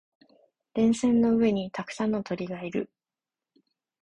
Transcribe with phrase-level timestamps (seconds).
[0.73, 2.89] 電線の上にたくさんの鳥がいる。